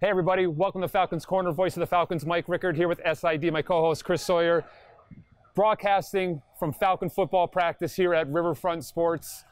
Hey, 0.00 0.08
everybody, 0.10 0.46
welcome 0.46 0.80
to 0.82 0.88
Falcons 0.88 1.24
Corner. 1.24 1.52
Voice 1.52 1.76
of 1.76 1.80
the 1.80 1.86
Falcons, 1.86 2.26
Mike 2.26 2.48
Rickard 2.48 2.76
here 2.76 2.88
with 2.88 3.00
SID, 3.10 3.52
my 3.52 3.62
co 3.62 3.80
host 3.80 4.04
Chris 4.04 4.22
Sawyer, 4.22 4.64
broadcasting 5.54 6.42
from 6.58 6.72
Falcon 6.72 7.08
football 7.08 7.46
practice 7.46 7.94
here 7.94 8.12
at 8.12 8.26
Riverfront 8.28 8.84
Sports. 8.84 9.44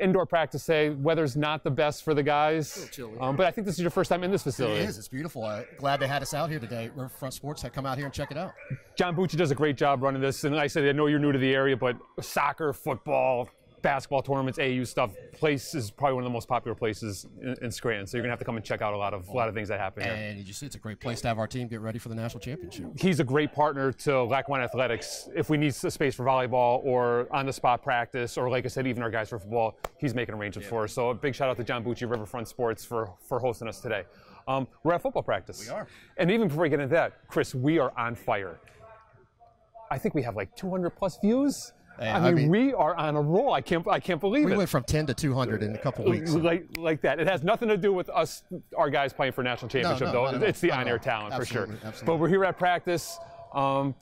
Indoor 0.00 0.26
practice 0.26 0.64
today. 0.64 0.90
Weather's 0.90 1.36
not 1.36 1.64
the 1.64 1.70
best 1.72 2.04
for 2.04 2.14
the 2.14 2.22
guys, 2.22 2.88
um, 3.20 3.36
but 3.36 3.46
I 3.46 3.50
think 3.50 3.66
this 3.66 3.74
is 3.76 3.80
your 3.80 3.90
first 3.90 4.10
time 4.10 4.22
in 4.22 4.30
this 4.30 4.44
facility. 4.44 4.80
It 4.82 4.88
is. 4.90 4.98
It's 4.98 5.08
beautiful. 5.08 5.42
Uh, 5.42 5.62
glad 5.78 5.98
they 5.98 6.06
had 6.06 6.22
us 6.22 6.34
out 6.34 6.50
here 6.50 6.60
today. 6.60 6.90
Riverfront 6.94 7.34
Sports 7.34 7.62
had 7.62 7.72
come 7.72 7.84
out 7.84 7.96
here 7.96 8.04
and 8.04 8.14
check 8.14 8.30
it 8.30 8.36
out. 8.36 8.52
John 8.96 9.16
Bucci 9.16 9.36
does 9.36 9.50
a 9.50 9.56
great 9.56 9.76
job 9.76 10.02
running 10.02 10.20
this, 10.22 10.44
and 10.44 10.54
like 10.54 10.64
I 10.64 10.66
said, 10.68 10.84
I 10.84 10.92
know 10.92 11.06
you're 11.06 11.18
new 11.18 11.32
to 11.32 11.38
the 11.38 11.52
area, 11.52 11.76
but 11.76 11.96
soccer, 12.20 12.72
football, 12.72 13.48
basketball 13.82 14.22
tournaments, 14.22 14.58
AU 14.58 14.84
stuff. 14.84 15.12
Place 15.32 15.74
is 15.74 15.90
probably 15.90 16.14
one 16.14 16.24
of 16.24 16.30
the 16.30 16.32
most 16.32 16.48
popular 16.48 16.74
places 16.74 17.26
in, 17.40 17.56
in 17.62 17.70
Scranton, 17.70 18.06
so 18.06 18.16
you're 18.16 18.22
gonna 18.22 18.32
have 18.32 18.38
to 18.38 18.44
come 18.44 18.56
and 18.56 18.64
check 18.64 18.82
out 18.82 18.94
a 18.94 18.96
lot 18.96 19.14
of 19.14 19.28
a 19.28 19.32
lot 19.32 19.48
of 19.48 19.54
things 19.54 19.68
that 19.68 19.80
happen 19.80 20.04
here. 20.04 20.12
And 20.12 20.46
you 20.46 20.52
see, 20.52 20.66
it's 20.66 20.74
a 20.74 20.78
great 20.78 21.00
place 21.00 21.20
to 21.22 21.28
have 21.28 21.38
our 21.38 21.46
team 21.46 21.68
get 21.68 21.80
ready 21.80 21.98
for 21.98 22.08
the 22.08 22.14
national 22.14 22.40
championship. 22.40 22.86
He's 22.98 23.20
a 23.20 23.24
great 23.24 23.52
partner 23.52 23.92
to 23.92 24.22
Lackawanna 24.24 24.64
Athletics. 24.64 25.28
If 25.34 25.50
we 25.50 25.56
need 25.56 25.74
a 25.82 25.90
space 25.90 26.14
for 26.14 26.24
volleyball 26.24 26.84
or 26.84 27.28
on 27.34 27.46
the 27.46 27.52
spot 27.52 27.82
practice, 27.82 28.36
or 28.36 28.50
like 28.50 28.64
I 28.64 28.68
said, 28.68 28.86
even 28.86 29.02
our 29.02 29.10
guys 29.10 29.28
for 29.28 29.38
football, 29.38 29.78
he's 29.98 30.14
making 30.14 30.34
arrangements 30.34 30.66
yeah. 30.66 30.70
for 30.70 30.84
us. 30.84 30.92
So 30.92 31.10
a 31.10 31.14
big 31.14 31.34
shout 31.34 31.48
out 31.48 31.56
to 31.58 31.64
John 31.64 31.84
Bucci, 31.84 32.10
Riverfront 32.10 32.48
Sports, 32.48 32.84
for 32.84 33.12
for 33.28 33.38
hosting 33.38 33.68
us 33.68 33.80
today. 33.80 34.04
Um, 34.48 34.66
we're 34.82 34.94
at 34.94 35.02
football 35.02 35.22
practice. 35.22 35.66
We 35.66 35.74
are. 35.74 35.86
And 36.16 36.30
even 36.30 36.48
before 36.48 36.62
we 36.62 36.70
get 36.70 36.80
into 36.80 36.94
that, 36.94 37.28
Chris, 37.28 37.54
we 37.54 37.78
are 37.78 37.92
on 37.98 38.14
fire. 38.14 38.58
I 39.90 39.98
think 39.98 40.14
we 40.14 40.22
have 40.22 40.36
like 40.36 40.54
200 40.56 40.90
plus 40.90 41.18
views. 41.20 41.72
Yeah, 42.00 42.16
I, 42.16 42.20
mean, 42.20 42.26
I, 42.26 42.32
mean, 42.32 42.48
we 42.48 42.74
are 42.74 42.94
on 42.94 43.16
a 43.16 43.20
roll. 43.20 43.52
I 43.52 43.60
can't, 43.60 43.86
I 43.88 43.98
can't 43.98 44.20
believe 44.20 44.44
we 44.44 44.52
it. 44.52 44.54
We 44.54 44.58
went 44.58 44.70
from 44.70 44.84
10 44.84 45.06
to 45.06 45.14
200 45.14 45.62
in 45.62 45.74
a 45.74 45.78
couple 45.78 46.04
weeks. 46.04 46.32
Like, 46.32 46.66
like 46.76 47.00
that. 47.02 47.18
It 47.18 47.26
has 47.26 47.42
nothing 47.42 47.68
to 47.68 47.76
do 47.76 47.92
with 47.92 48.08
us, 48.10 48.44
our 48.76 48.88
guys 48.88 49.12
playing 49.12 49.32
for 49.32 49.42
national 49.42 49.68
championship, 49.68 50.08
no, 50.12 50.30
no, 50.30 50.38
though. 50.38 50.46
It's 50.46 50.60
the 50.60 50.70
on-air 50.70 50.98
talent 50.98 51.34
absolutely, 51.34 51.74
for 51.74 51.80
sure. 51.80 51.88
Absolutely. 51.88 52.06
But 52.06 52.16
we're 52.20 52.28
here 52.28 52.44
at 52.44 52.58
practice. 52.58 53.18
Um, 53.52 53.94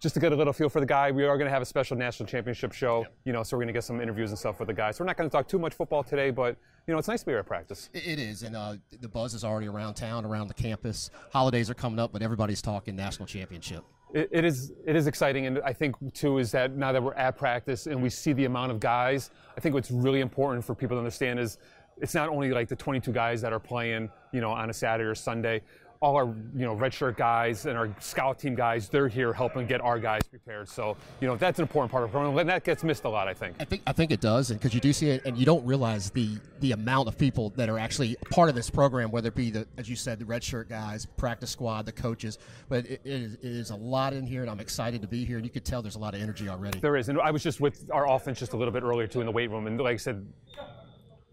just 0.00 0.14
to 0.14 0.20
get 0.20 0.32
a 0.32 0.36
little 0.36 0.52
feel 0.52 0.68
for 0.68 0.80
the 0.80 0.86
guy, 0.86 1.10
we 1.10 1.24
are 1.24 1.38
going 1.38 1.46
to 1.46 1.52
have 1.52 1.62
a 1.62 1.66
special 1.66 1.96
national 1.96 2.26
championship 2.26 2.72
show. 2.72 3.00
Yep. 3.00 3.12
You 3.24 3.32
know, 3.32 3.42
so 3.42 3.56
we're 3.56 3.62
going 3.62 3.68
to 3.68 3.72
get 3.72 3.84
some 3.84 4.00
interviews 4.00 4.30
and 4.30 4.38
stuff 4.38 4.58
with 4.58 4.68
the 4.68 4.74
guys. 4.74 4.96
So 4.96 5.04
we're 5.04 5.06
not 5.06 5.16
going 5.16 5.30
to 5.30 5.32
talk 5.32 5.48
too 5.48 5.58
much 5.58 5.72
football 5.72 6.02
today, 6.02 6.30
but 6.30 6.56
you 6.86 6.92
know, 6.92 6.98
it's 6.98 7.08
nice 7.08 7.20
to 7.20 7.26
be 7.26 7.32
here 7.32 7.38
at 7.38 7.46
practice. 7.46 7.88
It 7.94 8.18
is, 8.18 8.42
and 8.42 8.54
uh, 8.54 8.74
the 9.00 9.08
buzz 9.08 9.32
is 9.32 9.44
already 9.44 9.68
around 9.68 9.94
town, 9.94 10.26
around 10.26 10.48
the 10.48 10.54
campus. 10.54 11.10
Holidays 11.32 11.70
are 11.70 11.74
coming 11.74 11.98
up, 11.98 12.12
but 12.12 12.20
everybody's 12.20 12.60
talking 12.60 12.94
national 12.96 13.26
championship 13.26 13.84
it, 14.14 14.44
is 14.44 14.72
it 14.86 14.94
is 14.94 15.06
exciting, 15.06 15.46
and 15.46 15.60
I 15.64 15.72
think 15.72 15.96
too 16.14 16.38
is 16.38 16.52
that 16.52 16.76
now 16.76 16.92
that 16.92 17.02
we're 17.02 17.14
at 17.14 17.36
practice 17.36 17.86
and 17.86 18.00
we 18.00 18.08
see 18.08 18.32
the 18.32 18.44
amount 18.44 18.70
of 18.70 18.78
guys, 18.78 19.30
I 19.56 19.60
think 19.60 19.74
what's 19.74 19.90
really 19.90 20.20
important 20.20 20.64
for 20.64 20.74
people 20.74 20.96
to 20.96 20.98
understand 20.98 21.40
is 21.40 21.58
it's 22.00 22.14
not 22.14 22.28
only 22.28 22.50
like 22.50 22.68
the 22.68 22.76
22 22.76 23.12
guys 23.12 23.40
that 23.40 23.52
are 23.52 23.60
playing, 23.60 24.10
you 24.32 24.40
know, 24.40 24.50
on 24.50 24.70
a 24.70 24.72
Saturday 24.72 25.08
or 25.08 25.14
Sunday, 25.14 25.62
all 26.04 26.16
our 26.16 26.26
you 26.26 26.66
know 26.66 26.76
redshirt 26.76 27.16
guys 27.16 27.64
and 27.64 27.78
our 27.78 27.88
scout 27.98 28.38
team 28.38 28.54
guys, 28.54 28.90
they're 28.90 29.08
here 29.08 29.32
helping 29.32 29.66
get 29.66 29.80
our 29.80 29.98
guys 29.98 30.20
prepared. 30.24 30.68
So 30.68 30.98
you 31.20 31.26
know 31.26 31.36
that's 31.36 31.58
an 31.58 31.62
important 31.62 31.90
part 31.90 32.04
of 32.04 32.10
the 32.10 32.12
program, 32.12 32.36
and 32.36 32.48
that 32.50 32.62
gets 32.62 32.84
missed 32.84 33.04
a 33.04 33.08
lot. 33.08 33.26
I 33.26 33.32
think. 33.32 33.56
I 33.58 33.64
think 33.64 33.82
I 33.86 33.92
think 33.92 34.10
it 34.10 34.20
does, 34.20 34.50
and 34.50 34.60
because 34.60 34.74
you 34.74 34.80
do 34.80 34.92
see 34.92 35.08
it, 35.08 35.24
and 35.24 35.38
you 35.38 35.46
don't 35.46 35.64
realize 35.64 36.10
the 36.10 36.36
the 36.60 36.72
amount 36.72 37.08
of 37.08 37.16
people 37.16 37.50
that 37.50 37.70
are 37.70 37.78
actually 37.78 38.16
part 38.30 38.50
of 38.50 38.54
this 38.54 38.68
program, 38.68 39.10
whether 39.10 39.28
it 39.28 39.34
be 39.34 39.50
the 39.50 39.66
as 39.78 39.88
you 39.88 39.96
said 39.96 40.18
the 40.18 40.26
redshirt 40.26 40.68
guys, 40.68 41.06
practice 41.06 41.50
squad, 41.50 41.86
the 41.86 41.92
coaches, 41.92 42.38
but 42.68 42.84
it, 42.84 43.00
it, 43.04 43.10
is, 43.10 43.34
it 43.34 43.44
is 43.44 43.70
a 43.70 43.76
lot 43.76 44.12
in 44.12 44.26
here, 44.26 44.42
and 44.42 44.50
I'm 44.50 44.60
excited 44.60 45.00
to 45.00 45.08
be 45.08 45.24
here. 45.24 45.38
And 45.38 45.46
you 45.46 45.50
could 45.50 45.64
tell 45.64 45.80
there's 45.80 45.96
a 45.96 46.00
lot 46.00 46.14
of 46.14 46.20
energy 46.20 46.50
already. 46.50 46.80
There 46.80 46.96
is, 46.96 47.08
and 47.08 47.18
I 47.18 47.30
was 47.30 47.42
just 47.42 47.60
with 47.60 47.90
our 47.90 48.10
offense 48.10 48.38
just 48.38 48.52
a 48.52 48.56
little 48.58 48.72
bit 48.72 48.82
earlier 48.82 49.06
too 49.06 49.20
in 49.20 49.26
the 49.26 49.32
weight 49.32 49.50
room, 49.50 49.66
and 49.66 49.80
like 49.80 49.94
I 49.94 49.96
said, 49.96 50.26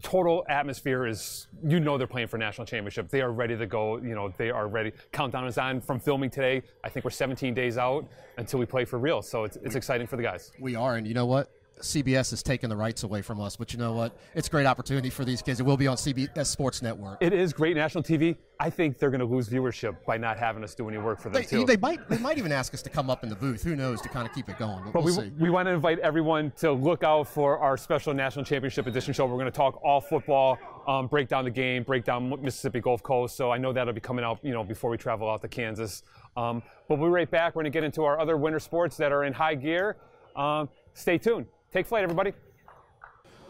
total 0.02 0.44
atmosphere 0.48 1.06
is 1.06 1.46
you 1.66 1.80
know 1.80 1.96
they're 1.96 2.06
playing 2.06 2.28
for 2.28 2.38
national 2.38 2.66
championship. 2.66 3.08
They 3.08 3.22
are 3.22 3.32
ready 3.32 3.56
to 3.56 3.66
go. 3.66 3.96
You 3.96 4.14
know 4.14 4.32
they 4.36 4.50
are 4.50 4.68
ready. 4.68 4.92
Countdown 5.12 5.46
is 5.46 5.58
on 5.58 5.80
from 5.80 6.00
filming 6.00 6.30
today. 6.30 6.62
I 6.84 6.88
think 6.88 7.04
we're 7.04 7.10
17 7.10 7.54
days 7.54 7.78
out 7.78 8.06
until 8.36 8.58
we 8.58 8.66
play 8.66 8.84
for 8.84 8.98
real. 8.98 9.22
So 9.22 9.44
it's, 9.44 9.56
it's 9.56 9.74
exciting 9.74 10.06
for 10.06 10.16
the 10.16 10.22
guys. 10.22 10.52
We 10.58 10.74
are, 10.74 10.96
and 10.96 11.06
you 11.06 11.14
know 11.14 11.26
what? 11.26 11.50
CBS 11.80 12.30
has 12.30 12.42
taken 12.42 12.70
the 12.70 12.76
rights 12.76 13.02
away 13.02 13.22
from 13.22 13.40
us, 13.40 13.56
but 13.56 13.72
you 13.72 13.78
know 13.78 13.92
what? 13.92 14.16
It's 14.34 14.48
a 14.48 14.50
great 14.50 14.66
opportunity 14.66 15.10
for 15.10 15.24
these 15.24 15.42
kids. 15.42 15.58
It 15.58 15.64
will 15.64 15.76
be 15.76 15.86
on 15.86 15.96
CBS 15.96 16.46
Sports 16.46 16.82
Network. 16.82 17.18
It 17.20 17.32
is 17.32 17.52
great 17.52 17.76
national 17.76 18.04
TV. 18.04 18.36
I 18.60 18.70
think 18.70 18.98
they're 18.98 19.10
going 19.10 19.20
to 19.20 19.26
lose 19.26 19.48
viewership 19.48 19.96
by 20.06 20.16
not 20.16 20.38
having 20.38 20.62
us 20.62 20.74
do 20.74 20.88
any 20.88 20.98
work 20.98 21.20
for 21.20 21.30
them 21.30 21.42
they, 21.42 21.48
too. 21.48 21.64
They 21.64 21.76
might, 21.76 22.08
they 22.08 22.18
might 22.18 22.38
even 22.38 22.52
ask 22.52 22.72
us 22.74 22.82
to 22.82 22.90
come 22.90 23.10
up 23.10 23.24
in 23.24 23.28
the 23.28 23.34
booth. 23.34 23.64
Who 23.64 23.74
knows 23.74 24.00
to 24.02 24.08
kind 24.08 24.28
of 24.28 24.32
keep 24.32 24.48
it 24.48 24.58
going? 24.58 24.84
But, 24.84 24.92
but 24.92 25.02
we'll 25.02 25.20
we, 25.20 25.30
we 25.30 25.50
want 25.50 25.66
to 25.66 25.72
invite 25.72 25.98
everyone 25.98 26.52
to 26.58 26.70
look 26.70 27.02
out 27.02 27.26
for 27.26 27.58
our 27.58 27.76
special 27.76 28.14
national 28.14 28.44
championship 28.44 28.86
edition 28.86 29.12
show. 29.12 29.26
We're 29.26 29.32
going 29.32 29.46
to 29.46 29.50
talk 29.50 29.80
all 29.82 30.00
football, 30.00 30.58
um, 30.86 31.08
break 31.08 31.28
down 31.28 31.44
the 31.44 31.50
game, 31.50 31.82
break 31.82 32.04
down 32.04 32.28
Mississippi 32.40 32.80
Gulf 32.80 33.02
Coast. 33.02 33.36
So 33.36 33.50
I 33.50 33.58
know 33.58 33.72
that'll 33.72 33.92
be 33.92 34.00
coming 34.00 34.24
out, 34.24 34.38
you 34.42 34.52
know, 34.52 34.62
before 34.62 34.90
we 34.90 34.96
travel 34.96 35.28
out 35.28 35.42
to 35.42 35.48
Kansas. 35.48 36.04
Um, 36.36 36.62
but 36.88 36.98
we'll 36.98 37.08
be 37.08 37.12
right 37.12 37.30
back. 37.30 37.56
We're 37.56 37.62
going 37.62 37.72
to 37.72 37.76
get 37.76 37.84
into 37.84 38.04
our 38.04 38.20
other 38.20 38.36
winter 38.36 38.60
sports 38.60 38.96
that 38.98 39.10
are 39.10 39.24
in 39.24 39.32
high 39.32 39.56
gear. 39.56 39.96
Um, 40.36 40.68
stay 40.94 41.18
tuned. 41.18 41.46
Take 41.72 41.86
flight, 41.86 42.02
everybody. 42.02 42.34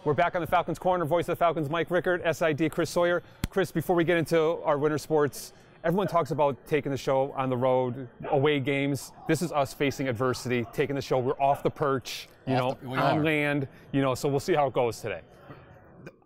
We're 0.05 0.15
back 0.15 0.37
on 0.37 0.43
the 0.43 0.47
Falcons 0.47 0.78
Corner. 0.78 1.05
Voice 1.05 1.25
of 1.25 1.33
the 1.33 1.37
Falcons, 1.37 1.69
Mike 1.69 1.91
Rickard, 1.91 2.22
SID, 2.37 2.71
Chris 2.71 2.88
Sawyer. 2.88 3.21
Chris, 3.50 3.72
before 3.72 3.97
we 3.97 4.05
get 4.05 4.16
into 4.16 4.60
our 4.62 4.78
winter 4.78 4.97
sports, 4.97 5.53
everyone 5.83 6.06
talks 6.06 6.31
about 6.31 6.56
taking 6.69 6.93
the 6.93 6.99
show 6.99 7.33
on 7.33 7.50
the 7.50 7.56
road, 7.56 8.06
away 8.31 8.60
games. 8.60 9.10
This 9.27 9.43
is 9.43 9.50
us 9.50 9.75
facing 9.75 10.06
adversity, 10.09 10.65
taking 10.72 10.94
the 10.94 11.03
show. 11.03 11.19
We're 11.19 11.41
off 11.41 11.65
the 11.65 11.71
perch, 11.71 12.28
you 12.47 12.55
off 12.55 12.81
know, 12.81 12.94
the, 12.94 13.00
on 13.00 13.19
are. 13.19 13.25
land, 13.25 13.66
you 13.91 14.03
know. 14.03 14.15
So 14.15 14.28
we'll 14.28 14.39
see 14.39 14.54
how 14.54 14.69
it 14.69 14.72
goes 14.72 15.00
today. 15.00 15.22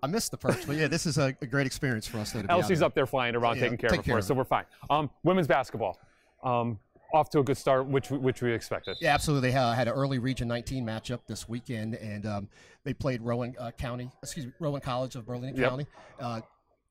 I 0.03 0.07
missed 0.07 0.33
the 0.33 0.37
perch, 0.37 0.67
but 0.67 0.77
yeah, 0.77 0.89
this 0.89 1.07
is 1.07 1.17
a, 1.17 1.35
a 1.41 1.47
great 1.47 1.67
experience 1.67 2.07
for 2.07 2.19
us. 2.19 2.33
Today 2.33 2.47
Elsie's 2.51 2.83
up 2.83 2.95
there 2.95 3.07
flying 3.07 3.35
around, 3.35 3.57
yeah, 3.57 3.63
taking 3.63 3.79
care 3.79 3.89
of 3.95 4.01
it 4.01 4.05
for 4.05 4.19
us, 4.19 4.27
so 4.27 4.35
we're 4.35 4.45
fine. 4.45 4.65
Um, 4.91 5.09
women's 5.25 5.47
basketball. 5.47 5.99
Um, 6.45 6.79
off 7.17 7.31
to 7.31 7.41
a 7.41 7.43
good 7.43 7.57
start, 7.57 7.87
which 7.87 8.11
which 8.11 8.43
we 8.43 8.53
expected. 8.53 8.97
Yeah, 9.01 9.15
absolutely. 9.15 9.51
They 9.51 9.57
uh, 9.57 9.73
had 9.73 9.89
an 9.89 9.95
early 9.95 10.19
Region 10.19 10.47
19 10.47 10.85
matchup 10.85 11.21
this 11.27 11.49
weekend, 11.49 11.95
and 11.95 12.27
um, 12.27 12.49
they 12.85 12.95
played 12.95 13.23
Rowan 13.23 13.55
uh, 13.59 13.73
County, 13.73 14.11
excuse 14.23 14.47
me, 14.47 14.53
Rowan 14.61 14.81
College 14.81 15.17
of 15.17 15.27
Burlington 15.27 15.61
yep. 15.61 15.71
County. 15.71 15.87
Uh, 16.21 16.41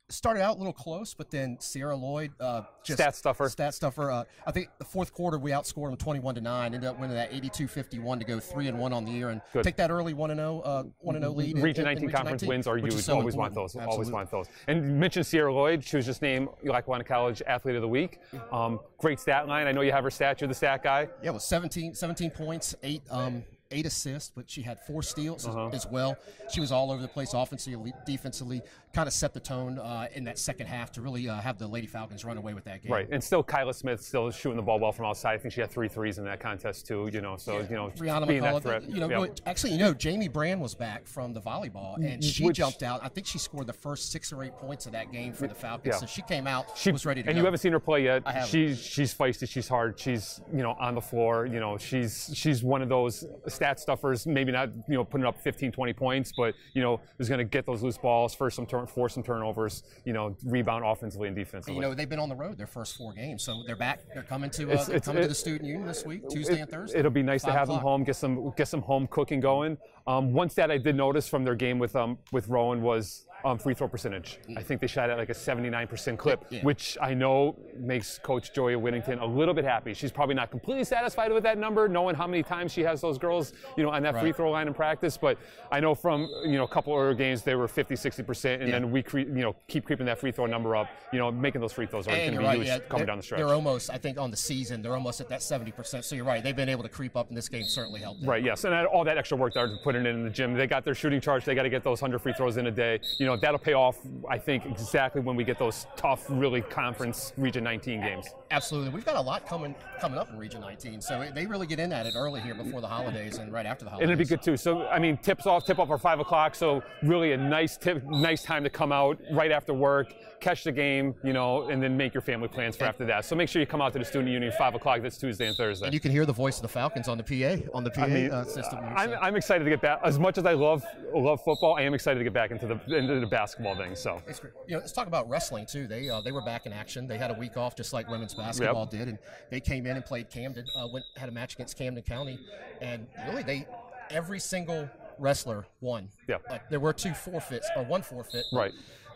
started 0.10 0.42
out 0.42 0.56
a 0.56 0.58
little 0.58 0.74
close, 0.74 1.14
but 1.14 1.32
then 1.32 1.58
Sierra 1.60 1.96
Lloyd 1.96 2.32
uh, 2.40 2.62
just 2.84 3.00
stat 3.00 3.16
stuffer. 3.16 3.50
Stat 3.50 3.74
stuffer. 3.74 4.12
Uh, 4.12 4.24
I 4.46 4.52
think 4.52 4.70
the 4.78 4.86
fourth 4.86 5.14
quarter 5.14 5.38
we 5.38 5.52
outscored 5.52 5.90
them 5.90 5.98
21 5.98 6.36
to 6.36 6.42
nine. 6.42 6.74
Ended 6.74 6.90
up 6.90 7.00
winning 7.00 7.16
that 7.16 7.32
82-51 7.32 8.20
to 8.20 8.26
go 8.26 8.40
three 8.40 8.68
and 8.68 8.78
one 8.78 8.94
on 8.94 9.06
the 9.06 9.12
year 9.12 9.30
and 9.30 9.42
Good. 9.54 9.64
take 9.64 9.76
that 9.78 9.90
early 9.90 10.14
one 10.14 10.32
and 10.32 10.40
0 10.40 10.62
uh, 10.62 10.84
and 11.06 11.22
0 11.22 11.32
lead. 11.32 11.58
Region 11.58 11.82
in, 11.82 11.94
19 11.94 12.04
in 12.04 12.16
conference 12.16 12.42
19, 12.44 12.50
wins 12.50 12.68
are 12.68 12.78
you 12.78 12.92
So 12.92 13.14
always 13.16 13.34
important. 13.34 13.38
want 13.38 13.54
those. 13.56 13.76
Absolutely. 13.76 13.94
Always 13.94 14.12
want 14.12 14.32
those. 14.32 14.48
And 14.68 14.86
you 14.86 14.96
mentioned 14.96 15.26
Sierra 15.26 15.54
Lloyd. 15.54 15.84
She 15.84 15.96
was 15.98 16.06
just 16.06 16.22
named 16.22 16.50
Lackawanna 16.64 17.04
College 17.04 17.42
Athlete 17.48 17.76
of 17.76 17.82
the 17.82 17.88
Week. 17.88 18.20
Um, 18.52 18.80
great 18.98 19.20
stat 19.20 19.48
line. 19.48 19.68
I 19.68 19.72
know 19.72 19.82
you 19.82 19.92
have 19.92 20.04
her 20.04 20.12
stat. 20.12 20.42
You're 20.42 20.48
the 20.48 20.54
stat 20.54 20.84
guy. 20.84 21.08
Yeah, 21.24 21.32
well, 21.32 21.40
17, 21.40 21.96
17 21.96 22.32
points, 22.32 22.76
eight. 22.84 23.02
Um, 23.10 23.44
eight 23.72 23.86
assists, 23.86 24.32
but 24.34 24.50
she 24.50 24.62
had 24.62 24.80
four 24.80 25.02
steals 25.04 25.48
uh-huh. 25.48 25.70
as 25.74 25.88
well. 25.88 26.18
She 26.52 26.60
was 26.60 26.72
all 26.72 26.92
over 26.92 27.02
the 27.02 27.08
place 27.08 27.34
offensively, 27.34 27.94
defensively, 28.06 28.62
kind 28.96 29.08
of 29.08 29.14
set 29.14 29.34
the 29.34 29.40
tone 29.40 29.78
uh, 29.78 30.08
in 30.14 30.24
that 30.24 30.40
second 30.40 30.68
half 30.68 30.92
to 30.94 31.02
really 31.02 31.28
uh, 31.28 31.40
have 31.42 31.58
the 31.58 31.68
Lady 31.68 31.86
Falcons 31.86 32.24
run 32.24 32.38
away 32.38 32.54
with 32.54 32.64
that 32.64 32.82
game. 32.82 32.92
Right, 32.92 33.08
and 33.12 33.22
still 33.24 33.44
Kyla 33.44 33.74
Smith 33.74 34.02
still 34.02 34.32
shooting 34.32 34.56
the 34.56 34.64
ball 34.64 34.80
well 34.80 34.94
from 34.94 35.06
outside. 35.06 35.34
I 35.34 35.38
think 35.38 35.54
she 35.54 35.62
had 35.62 35.70
three 35.70 35.90
threes 35.90 36.18
in 36.18 36.24
that 36.26 36.40
contest 36.40 36.88
too. 36.88 37.10
You 37.12 37.22
know, 37.22 37.36
so 37.36 37.60
yeah. 37.60 37.70
you 37.70 37.76
know, 37.76 37.92
Brianna 37.96 38.28
being 38.28 38.42
McCullough, 38.42 38.54
that 38.54 38.64
threat. 38.64 38.90
You 38.90 39.02
know, 39.02 39.26
yeah. 39.26 39.34
actually, 39.46 39.74
you 39.74 39.80
know, 39.80 39.94
Jamie 39.94 40.30
Brand 40.30 40.62
was 40.62 40.76
back 40.76 41.08
from 41.08 41.34
the 41.34 41.42
volleyball, 41.42 41.98
and 41.98 42.24
she 42.24 42.46
Which, 42.46 42.58
jumped 42.58 42.84
out. 42.84 43.02
I 43.04 43.10
think 43.10 43.28
she 43.28 43.38
scored 43.38 43.68
the 43.68 43.74
first 43.74 44.12
six 44.12 44.32
or 44.32 44.44
eight 44.44 44.56
points 44.58 44.86
of 44.86 44.94
that 44.94 45.12
game 45.12 45.34
for 45.34 45.48
the 45.48 45.56
Falcons. 45.56 45.96
Yeah. 45.96 46.00
So 46.00 46.06
she 46.06 46.22
came 46.22 46.48
out, 46.48 46.66
she 46.78 46.92
was 46.92 47.06
ready 47.06 47.22
to. 47.22 47.28
And 47.28 47.36
go. 47.36 47.40
you 47.40 47.46
haven't 47.46 47.60
seen 47.60 47.74
her 47.74 47.80
play 47.80 48.04
yet. 48.04 48.24
I 48.26 48.32
haven't. 48.32 48.50
She's 48.50 48.82
she's 48.82 49.14
feisty. 49.14 49.50
She's 49.50 49.68
hard. 49.68 50.00
She's 50.00 50.40
you 50.54 50.64
know 50.64 50.76
on 50.80 50.96
the 50.96 51.02
floor. 51.02 51.46
You 51.46 51.60
know, 51.60 51.78
she's 51.78 52.32
she's 52.34 52.64
one 52.64 52.82
of 52.82 52.90
those 52.90 53.26
stat 53.48 53.80
stuffers 53.80 54.26
maybe 54.26 54.52
not 54.52 54.70
you 54.88 54.96
know 54.96 55.04
putting 55.04 55.26
up 55.26 55.40
15, 55.42 55.72
20 55.72 55.94
points, 55.94 56.32
but 56.36 56.54
you 56.74 56.82
know 56.82 57.02
is 57.20 57.28
going 57.28 57.40
to 57.40 57.46
get 57.46 57.66
those 57.66 57.84
loose 57.84 57.98
balls, 57.98 58.34
first 58.34 58.56
some 58.56 58.66
turn, 58.66 58.85
force 58.90 59.14
some 59.14 59.24
turnovers, 59.24 59.84
you 60.06 60.14
know, 60.14 60.36
rebound 60.46 60.84
offensively 60.86 61.28
and 61.28 61.36
defensively. 61.36 61.76
You 61.76 61.82
know 61.82 61.94
they've 61.94 62.10
been 62.10 62.20
on 62.20 62.30
the 62.30 62.36
road 62.36 62.58
their 62.58 62.68
first 62.68 62.98
four 62.98 63.14
games, 63.14 63.44
so 63.44 63.64
they're 63.66 63.76
back. 63.76 64.02
They're 64.14 64.24
coming 64.24 64.50
to 64.52 64.72
uh, 64.72 64.74
it's, 64.74 64.86
they're 64.88 65.00
coming 65.00 65.20
it, 65.20 65.24
to 65.24 65.30
the 65.30 65.36
student 65.36 65.66
union 65.66 65.86
this 65.88 66.06
week, 66.06 66.28
Tuesday 66.30 66.56
it, 66.56 66.62
and 66.62 66.70
Thursday. 66.70 67.00
It'll 67.00 67.12
be 67.12 67.24
nice 67.24 67.44
to 67.44 67.52
have 67.52 67.64
o'clock. 67.64 67.82
them 67.82 67.84
home, 67.84 68.04
get 68.04 68.16
some 68.16 68.54
get 68.56 68.68
some 68.68 68.82
home 68.82 69.08
cooking 69.08 69.40
going. 69.40 69.78
Um, 70.08 70.34
one 70.34 70.50
stat 70.50 70.70
I 70.70 70.78
did 70.78 70.96
notice 70.96 71.28
from 71.28 71.44
their 71.44 71.56
game 71.56 71.80
with 71.80 71.96
um, 71.96 72.18
with 72.32 72.48
Rowan 72.48 72.82
was 72.82 73.26
um, 73.46 73.60
free 73.60 73.76
throw 73.76 73.88
percentage. 73.88 74.40
I 74.58 74.64
think 74.64 74.82
they 74.82 74.88
shot 74.88 75.10
at 75.10 75.18
like 75.18 75.30
a 75.30 75.34
79% 75.34 76.18
clip, 76.18 76.46
yeah. 76.50 76.64
which 76.64 76.98
I 77.00 77.14
know 77.14 77.56
makes 77.78 78.18
Coach 78.18 78.54
Joya 78.54 78.78
Whittington 78.78 79.20
a 79.20 79.26
little 79.26 79.54
bit 79.54 79.64
happy. 79.64 79.94
She's 79.94 80.12
probably 80.12 80.34
not 80.34 80.50
completely 80.50 80.84
satisfied 80.84 81.32
with 81.32 81.44
that 81.44 81.60
number, 81.60 81.88
knowing 81.88 82.16
how 82.16 82.26
many 82.26 82.42
times 82.42 82.72
she 82.72 82.82
has 82.82 83.02
those 83.02 83.20
girls, 83.20 83.54
you 83.78 83.84
know, 83.84 83.92
on 83.92 84.02
that 84.04 84.16
right. 84.16 84.22
free 84.22 84.32
throw 84.32 84.50
line 84.50 84.68
in 84.68 84.74
practice. 84.74 85.16
But 85.16 85.38
I 85.72 85.80
know 85.80 85.94
from 85.94 86.28
you 86.44 86.58
know 86.58 86.64
a 86.64 86.68
couple 86.68 86.98
other 86.98 87.14
games 87.14 87.44
they 87.44 87.56
were 87.56 87.68
50, 87.68 87.94
60%, 87.94 88.54
and 88.56 88.64
yeah. 88.64 88.72
then 88.72 88.92
we 88.92 89.04
cre- 89.04 89.20
you 89.20 89.28
know 89.28 89.56
keep 89.68 89.86
creeping 89.86 90.08
that 90.08 90.20
free 90.20 90.32
throw 90.32 90.48
number 90.48 90.76
up. 90.76 90.90
You 91.14 91.20
know, 91.20 91.32
making 91.32 91.62
those 91.62 91.74
free 91.74 91.86
throws 91.86 92.08
are 92.08 92.12
going 92.12 92.32
to 92.32 92.40
be 92.40 92.44
right, 92.44 92.58
huge 92.58 92.68
yeah. 92.68 92.80
coming 92.80 92.98
they're, 93.00 93.06
down 93.06 93.18
the 93.18 93.24
stretch. 93.24 93.40
They're 93.40 93.54
almost, 93.54 93.92
I 93.92 93.98
think, 93.98 94.20
on 94.20 94.32
the 94.32 94.38
season, 94.38 94.82
they're 94.82 94.96
almost 94.96 95.22
at 95.22 95.30
that 95.30 95.42
70%. 95.42 96.04
So 96.04 96.16
you're 96.16 96.26
right, 96.26 96.44
they've 96.44 96.56
been 96.56 96.70
able 96.70 96.84
to 96.84 96.90
creep 96.90 97.16
up, 97.16 97.30
and 97.30 97.38
this 97.38 97.48
game 97.48 97.64
certainly 97.64 98.02
helped. 98.02 98.22
Them. 98.22 98.30
Right. 98.30 98.44
Yes, 98.44 98.64
and 98.64 98.74
all 98.88 99.04
that 99.04 99.18
extra 99.18 99.38
work 99.38 99.54
they're 99.54 99.78
putting 99.84 100.02
in 100.02 100.16
in 100.16 100.24
the 100.24 100.30
gym, 100.30 100.56
they 100.56 100.68
got 100.68 100.84
their 100.84 100.96
shooting 100.96 101.22
charge. 101.22 101.46
They 101.46 101.56
got 101.56 101.64
to 101.64 101.70
get 101.70 101.84
those 101.84 102.02
100 102.02 102.20
free 102.20 102.34
throws 102.34 102.58
in 102.58 102.68
a 102.68 102.72
day. 102.72 103.00
You 103.20 103.26
know, 103.26 103.35
know 103.36 103.42
that'll 103.42 103.60
pay 103.60 103.74
off. 103.74 103.98
I 104.30 104.38
think 104.38 104.66
exactly 104.66 105.22
when 105.22 105.36
we 105.36 105.44
get 105.44 105.60
those 105.60 105.88
tough, 105.96 106.26
really 106.30 106.62
conference 106.62 107.34
Region 107.38 107.64
19 107.64 108.02
games. 108.02 108.28
Absolutely, 108.52 108.90
we've 108.92 109.06
got 109.06 109.16
a 109.16 109.22
lot 109.22 109.48
coming 109.48 109.76
coming 110.00 110.18
up 110.18 110.30
in 110.30 110.38
Region 110.38 110.62
19, 110.62 111.02
so 111.02 111.26
they 111.34 111.46
really 111.46 111.68
get 111.68 111.80
in 111.80 111.92
at 111.92 112.06
it 112.06 112.14
early 112.16 112.42
here 112.42 112.56
before 112.56 112.82
the 112.82 112.88
holidays 112.88 113.38
and 113.38 113.52
right 113.52 113.66
after 113.66 113.86
the 113.86 113.92
holidays. 113.92 114.10
And 114.10 114.12
it'd 114.20 114.28
be 114.28 114.30
good 114.30 114.42
too. 114.44 114.58
So 114.58 114.88
I 114.88 115.00
mean, 115.00 115.18
tips 115.18 115.46
off, 115.46 115.66
tip 115.66 115.80
off 115.80 115.90
are 115.90 115.98
five 115.98 116.20
o'clock. 116.20 116.56
So 116.56 116.84
really 117.04 117.34
a 117.34 117.38
nice 117.38 117.78
tip, 117.78 118.04
nice 118.06 118.44
time 118.44 118.64
to 118.64 118.70
come 118.70 118.92
out 118.92 119.20
right 119.32 119.52
after 119.52 119.74
work, 119.74 120.14
catch 120.40 120.64
the 120.64 120.72
game, 120.72 121.16
you 121.24 121.34
know, 121.34 121.70
and 121.70 121.82
then 121.82 121.98
make 121.98 122.14
your 122.14 122.22
family 122.22 122.48
plans 122.48 122.76
for 122.76 122.84
And- 122.84 122.90
after 122.90 123.06
that. 123.06 123.26
So 123.26 123.36
make 123.36 123.50
sure 123.50 123.60
you 123.60 123.66
come 123.66 123.82
out 123.82 123.94
to 123.94 124.00
the 124.00 124.06
student 124.06 124.30
union 124.32 124.52
five 124.58 124.76
o'clock. 124.76 125.02
this 125.02 125.18
Tuesday 125.18 125.48
and 125.48 125.58
Thursday. 125.58 125.86
and 125.88 125.94
you 125.94 126.00
can 126.00 126.12
hear 126.12 126.26
the 126.26 126.34
voice 126.34 126.56
of 126.58 126.62
the 126.62 126.68
Falcons 126.68 127.08
on 127.08 127.18
the 127.18 127.24
PA 127.24 127.62
on 127.74 127.84
the 127.84 127.90
PA 127.92 128.08
mean, 128.08 128.32
uh, 128.32 128.44
system. 128.46 128.80
I'm. 128.96 129.14
I'm 129.22 129.36
excited 129.36 129.64
to 129.64 129.70
get 129.70 129.82
back. 129.82 130.00
As 130.04 130.18
much 130.20 130.38
as 130.38 130.46
I 130.46 130.54
love 130.54 130.84
love 131.14 131.42
football, 131.44 131.76
I 131.76 131.82
am 131.82 131.94
excited 131.94 132.18
to 132.20 132.24
get 132.24 132.34
back 132.34 132.52
into 132.52 132.68
the 132.68 132.96
into 132.96 133.15
the 133.20 133.28
basketball 133.28 133.76
thing. 133.76 133.96
So 133.96 134.22
It's 134.28 134.40
great. 134.40 134.54
You 134.68 134.76
know, 134.76 134.80
let's 134.80 134.92
talk 134.92 135.08
about 135.08 135.30
wrestling 135.30 135.66
too. 135.66 135.88
They 135.88 136.10
uh, 136.10 136.22
they 136.22 136.32
were 136.32 136.42
back 136.44 136.66
in 136.66 136.74
action. 136.74 137.08
They 137.08 137.18
had 137.18 137.32
a 137.32 137.36
week 137.36 137.58
off, 137.58 137.76
just 137.76 137.94
like 137.94 138.10
women's 138.10 138.34
basketball 138.34 138.86
did, 138.86 139.08
and 139.08 139.18
they 139.50 139.60
came 139.60 139.86
in 139.86 139.96
and 139.96 140.06
played 140.06 140.30
Camden. 140.30 140.66
Uh, 140.76 140.88
went 140.92 141.06
had 141.18 141.30
a 141.30 141.32
match 141.32 141.54
against 141.56 141.78
Camden 141.78 142.04
County, 142.04 142.40
and 142.82 143.08
really 143.28 143.44
they 143.44 143.68
every 144.10 144.40
single 144.40 144.90
wrestler 145.18 145.66
won. 145.82 146.10
Yeah. 146.28 146.38
There 146.70 146.80
were 146.80 146.94
two 146.94 147.14
forfeits 147.14 147.70
or 147.76 147.84
one 147.84 148.02
forfeit. 148.02 148.46
right. 148.52 148.74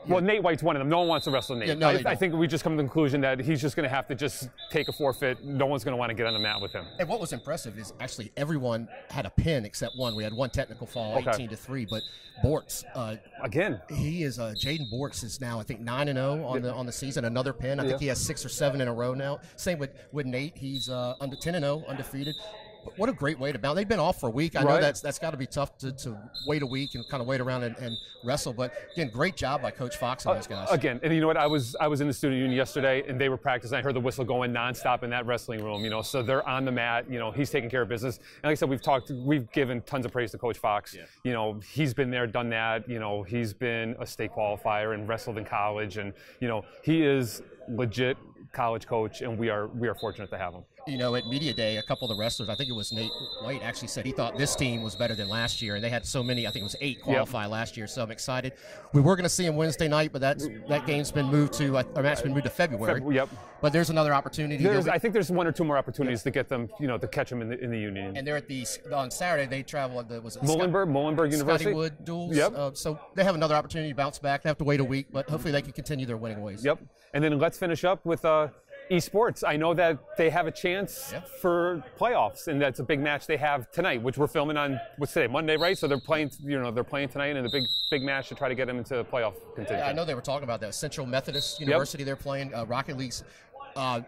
Well, 0.08 0.22
Nate 0.22 0.42
White's 0.42 0.64
one 0.64 0.76
of 0.76 0.80
them. 0.80 0.90
No 0.90 1.00
one 1.00 1.08
wants 1.08 1.26
to 1.26 1.32
wrestle 1.32 1.56
Nate. 1.56 1.68
Yeah, 1.70 1.74
no, 1.76 1.90
I, 1.90 2.04
I 2.06 2.16
think 2.16 2.34
we 2.34 2.48
just 2.48 2.64
come 2.64 2.74
to 2.74 2.78
the 2.78 2.88
conclusion 2.88 3.22
that 3.22 3.40
he's 3.40 3.62
just 3.62 3.76
going 3.76 3.88
to 3.88 3.94
have 3.94 4.08
to 4.08 4.16
just 4.16 4.50
take 4.72 4.88
a 4.88 4.92
forfeit. 4.92 5.44
No 5.44 5.66
one's 5.66 5.84
going 5.84 5.94
to 5.94 5.98
want 5.98 6.10
to 6.10 6.14
get 6.14 6.26
on 6.26 6.34
the 6.34 6.40
mat 6.40 6.62
with 6.62 6.72
him. 6.72 6.86
And 7.00 7.08
what 7.10 7.20
was 7.20 7.34
impressive 7.34 7.78
is 7.78 7.94
actually 8.00 8.32
everyone 8.38 8.88
had 9.10 9.26
a 9.26 9.30
pin 9.30 9.66
except 9.66 9.94
one. 9.98 10.16
We 10.16 10.24
had 10.24 10.34
one 10.34 10.50
technical 10.50 10.88
fall, 10.88 11.18
Okay. 11.18 11.32
18 11.32 11.50
to 11.50 11.56
three, 11.56 11.86
but 11.86 12.02
Bortz, 12.44 12.86
uh, 12.96 13.18
Again, 13.44 13.82
he 13.90 14.24
is 14.24 14.40
uh, 14.40 14.54
Jaden 14.58 14.92
Bortz 14.94 15.24
is 15.24 15.42
now 15.42 15.60
I 15.60 15.64
think 15.64 15.82
nine 15.82 16.08
and 16.08 16.18
zero 16.18 16.46
on 16.46 16.62
the 16.62 16.74
on 16.74 16.86
the 16.86 16.92
season. 16.92 17.26
Another 17.26 17.52
pin. 17.54 17.80
I 17.80 17.86
think 17.88 18.00
he 18.00 18.08
has 18.08 18.20
six 18.20 18.46
or 18.46 18.50
seven 18.50 18.80
in 18.82 18.88
a 18.88 18.94
row 18.94 19.14
now. 19.14 19.40
Same 19.58 19.78
with 19.78 19.92
with 20.14 20.26
Nate. 20.26 20.58
He's 20.58 20.90
uh, 20.90 21.16
under 21.20 21.36
ten 21.36 21.56
and 21.56 21.64
zero, 21.64 21.84
undefeated. 21.88 22.36
But 22.84 22.98
what 22.98 23.10
a 23.10 23.14
great 23.14 23.40
way 23.40 23.52
to 23.52 23.60
bounce. 23.60 23.76
They've 23.76 23.88
been 23.88 24.00
off 24.00 24.20
for 24.20 24.28
a 24.28 24.32
week. 24.32 24.56
I 24.56 24.64
know 24.64 24.80
that's 24.80 25.02
that's 25.02 25.20
got 25.20 25.32
to 25.32 25.38
be 25.38 25.46
tough 25.46 25.78
to, 25.80 25.92
to 25.92 26.18
wait 26.48 26.62
a 26.62 26.66
week 26.66 26.96
and 26.96 27.08
kind 27.10 27.22
of 27.22 27.28
wait 27.28 27.42
around 27.42 27.64
and, 27.64 27.76
and 27.78 27.96
wrestle. 28.24 28.54
But 28.54 28.74
again, 28.94 29.10
great 29.10 29.36
job 29.36 29.62
by 29.62 29.72
Coach 29.72 29.98
Fox 29.98 30.26
and 30.26 30.32
uh, 30.32 30.36
those 30.36 30.48
guys. 30.48 30.70
Again, 30.72 31.00
and 31.04 31.14
you 31.14 31.22
know 31.22 31.28
what? 31.28 31.38
I 31.38 31.48
was 31.48 31.76
I 31.80 31.88
was 31.88 32.02
in 32.02 32.08
the 32.08 32.14
student 32.14 32.40
union 32.40 32.56
yesterday, 32.56 33.04
and 33.08 33.20
they 33.20 33.30
were 33.30 33.38
practicing. 33.38 33.78
I 33.78 33.82
heard 33.82 33.96
the 33.96 34.00
whistle 34.00 34.26
going 34.26 34.54
nonstop 34.54 35.04
in 35.04 35.10
that 35.10 35.26
wrestling 35.26 35.64
room. 35.64 35.84
You 35.84 35.90
know, 35.90 36.02
so 36.02 36.22
they're 36.22 36.48
on 36.48 36.66
the 36.66 36.72
mat. 36.72 37.10
You 37.10 37.20
know, 37.20 37.32
he's 37.32 37.50
taking 37.50 37.70
care 37.70 37.82
of 37.82 37.90
business. 37.90 38.18
And 38.18 38.46
like 38.46 38.52
I 38.52 38.56
said, 38.56 38.70
we've 38.70 38.82
talked, 38.82 39.12
we've 39.12 39.52
given 39.52 39.82
tons 39.82 40.06
of 40.06 40.12
praise 40.12 40.32
to 40.32 40.38
Coach 40.38 40.58
Fox. 40.58 40.96
You 41.24 41.34
know, 41.34 41.60
he's 41.72 41.94
been 41.94 42.10
there, 42.10 42.28
done 42.28 42.50
that. 42.50 42.88
You 42.88 43.00
know, 43.00 43.24
he's 43.24 43.54
been 43.54 43.96
a 44.00 44.06
state 44.06 44.32
qualifier 44.32 44.94
and 44.94 45.08
wrestled 45.08 45.38
in 45.38 45.46
college, 45.46 45.98
and 45.98 46.14
you 46.40 46.48
know, 46.48 46.64
he 46.84 47.04
is 47.04 47.42
legit 47.68 48.18
college 48.52 48.88
coach, 48.88 49.22
and 49.22 49.38
we 49.38 49.50
are 49.50 49.68
we 49.68 49.88
are 49.88 49.96
fortunate 49.96 50.30
to 50.32 50.38
have 50.38 50.54
him. 50.54 50.64
You 50.88 50.98
know, 50.98 51.16
at 51.16 51.28
media 51.28 51.54
day, 51.54 51.78
a 51.78 51.84
couple 51.84 52.10
of 52.10 52.16
the 52.16 52.22
wrestlers, 52.22 52.50
I 52.50 52.56
think 52.56 52.70
it 52.70 52.74
was 52.74 52.92
Nate 52.92 53.12
White, 53.42 53.62
actually 53.64 53.90
said 53.90 54.06
he 54.06 54.12
thought 54.12 54.38
this 54.38 54.56
team 54.56 54.82
was 54.82 54.96
better 54.96 55.16
than 55.16 55.30
last 55.30 55.62
year, 55.62 55.76
and 55.76 55.84
they 55.84 55.90
had 55.90 56.06
so 56.06 56.24
many. 56.24 56.48
I 56.48 56.52
think 56.52 56.62
it 56.62 56.64
was 56.64 56.76
eight 56.82 57.02
qualify 57.02 57.46
last 57.46 57.78
year. 57.78 57.88
So 57.88 58.02
I'm 58.02 58.12
excited. 58.12 58.54
We 58.94 59.02
were 59.02 59.16
going 59.16 59.24
to 59.24 59.30
see 59.30 59.46
him 59.46 59.56
Wednesday 59.56 59.88
night, 59.88 60.12
but 60.12 60.22
that's 60.22 60.48
that 60.68 60.86
game's 60.86 61.12
been 61.12 61.28
moved 61.28 61.54
to 61.54 61.78
uh, 61.78 61.84
our 61.96 62.04
match's 62.04 62.24
been 62.24 62.34
moved 62.34 62.46
to 62.46 62.50
February. 62.52 63.02
Feb- 63.02 63.14
yep. 63.14 63.30
But 63.62 63.74
there's 63.74 63.90
another 63.90 64.14
opportunity. 64.14 64.64
There's, 64.64 64.88
I 64.88 64.98
think 64.98 65.14
there's 65.14 65.30
one 65.30 65.46
or 65.46 65.52
two 65.52 65.66
more 65.66 65.78
opportunities 65.78 66.24
to 66.24 66.32
get 66.32 66.48
them, 66.48 66.70
you 66.80 66.88
know, 66.88 66.98
to 66.98 67.08
catch 67.08 67.30
them 67.30 67.42
in 67.42 67.50
the 67.50 67.60
in 67.60 67.72
the 67.72 67.80
union. 67.80 68.16
and 68.16 68.26
they're 68.26 68.38
at 68.38 68.48
the 68.48 68.66
on 68.94 69.12
Saturday. 69.12 69.48
They 69.48 69.64
travel. 69.64 70.02
The, 70.04 70.22
was 70.22 70.38
it 70.38 70.44
Muhlenberg, 70.44 70.88
Muhlenberg 70.88 71.30
Scott, 71.30 71.32
University. 71.32 71.72
Scottywood 71.72 72.06
duels. 72.06 72.36
Yep. 72.36 72.54
Uh, 72.56 72.72
so 72.74 73.00
they 73.16 73.24
have 73.24 73.36
another 73.36 73.56
opportunity 73.56 73.90
to 73.92 73.96
bounce 73.96 74.18
back. 74.18 74.44
They 74.44 74.50
have 74.50 74.58
to 74.60 74.64
wait 74.64 74.80
a 74.80 74.84
week, 74.86 75.08
but 75.12 75.30
hopefully 75.30 75.52
they 75.52 75.62
can 75.62 75.74
continue 75.74 76.06
their 76.06 76.18
winning 76.18 76.42
ways. 76.42 76.64
Yep. 76.64 76.80
And 77.14 77.24
then 77.24 77.38
let's 77.40 77.58
finish 77.58 77.84
up 77.84 78.06
with 78.06 78.24
uh, 78.24 78.48
esports. 78.92 79.44
I 79.48 79.56
know 79.56 79.74
that 79.76 79.98
they 80.18 80.30
have 80.30 80.48
a 80.48 80.52
chance 80.52 81.12
Yeah. 81.14 81.22
for 81.42 81.84
playoffs, 82.00 82.48
and 82.48 82.62
that's 82.62 82.80
a 82.80 82.84
big 82.84 83.00
match 83.00 83.28
they 83.28 83.38
have 83.38 83.70
tonight, 83.72 84.02
which 84.02 84.18
we're 84.18 84.28
filming 84.28 84.58
on 84.58 84.80
what's 84.98 85.14
today, 85.14 85.28
Monday, 85.28 85.58
right? 85.58 85.78
So 85.78 85.88
they're 85.88 86.00
playing, 86.00 86.32
you 86.44 86.60
know, 86.60 86.72
they're 86.72 86.84
playing 86.84 87.10
tonight 87.10 87.36
in 87.36 87.46
a 87.46 87.50
big, 87.50 87.64
big 87.92 88.02
match 88.02 88.30
to 88.30 88.36
try 88.36 88.50
to 88.50 88.56
get 88.56 88.68
them 88.68 88.78
into 88.78 88.96
the 88.96 89.06
playoff 89.06 89.34
contention. 89.56 89.78
Yeah, 89.78 89.88
I 89.88 89.94
know 89.94 90.06
they 90.06 90.16
were 90.16 90.22
talking 90.22 90.44
about 90.44 90.60
that. 90.62 90.74
Central 90.74 91.06
Methodist 91.06 91.60
University, 91.60 92.04
they're 92.04 92.16
playing 92.16 92.54
uh, 92.54 92.66
Rocket 92.66 92.98
League's. 92.98 93.24
Uh, 93.76 94.02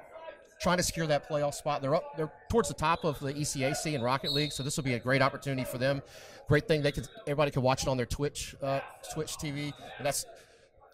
Trying 0.60 0.78
to 0.78 0.84
secure 0.84 1.08
that 1.08 1.28
playoff 1.28 1.56
spot. 1.56 1.82
They're 1.82 1.96
up. 1.96 2.16
They're 2.16 2.32
towards 2.52 2.68
the 2.68 2.76
top 2.76 3.04
of 3.04 3.20
the 3.20 3.34
ECAC 3.34 3.96
and 3.96 4.04
Rocket 4.04 4.32
League, 4.32 4.52
so 4.52 4.62
this 4.62 4.78
will 4.78 4.84
be 4.84 4.94
a 4.94 5.00
great 5.00 5.24
opportunity 5.24 5.64
for 5.64 5.80
them. 5.80 6.04
Great 6.48 6.68
thing 6.68 6.84
they 6.84 6.92
could. 6.92 7.08
Everybody 7.22 7.50
can 7.50 7.64
watch 7.64 7.82
it 7.82 7.88
on 7.88 7.98
their 7.98 8.06
Twitch, 8.06 8.56
uh, 8.62 8.80
Twitch 9.12 9.38
TV. 9.38 9.74
And 9.98 10.06
that's 10.06 10.24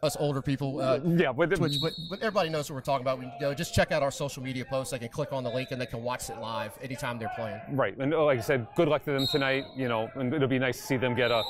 us 0.04 0.16
older 0.20 0.42
people. 0.42 0.80
Uh, 0.80 1.00
Yeah, 1.04 1.32
but 1.32 1.50
Twitch, 1.56 1.78
but, 1.82 1.94
but 2.10 2.20
everybody 2.20 2.50
knows 2.50 2.70
what 2.70 2.76
we're 2.76 2.82
talking 2.82 3.04
about. 3.04 3.20
We 3.20 3.32
go 3.40 3.54
just 3.54 3.74
check 3.74 3.92
out 3.92 4.04
our 4.04 4.12
social 4.12 4.44
media 4.44 4.66
posts. 4.66 4.92
They 4.92 5.00
can 5.00 5.10
click 5.10 5.34
on 5.34 5.44
the 5.44 5.50
link 5.50 5.72
and 5.72 5.82
they 5.82 5.86
can 5.88 6.04
watch 6.04 6.30
it 6.30 6.38
live 6.40 6.78
anytime 6.82 7.18
they're 7.18 7.32
playing. 7.36 7.60
right. 7.72 7.98
And 7.98 8.14
uh, 8.14 8.24
like 8.24 8.38
I 8.38 8.42
said, 8.42 8.68
good 8.76 8.88
luck 8.88 9.04
to 9.06 9.12
them 9.12 9.28
tonight. 9.32 9.64
You 9.76 9.88
know, 9.88 10.10
and 10.16 10.34
it'll 10.34 10.48
be 10.48 10.60
nice 10.60 10.78
to 10.78 10.84
see 10.84 10.98
them 10.98 11.16
get 11.16 11.32
a 11.32 11.44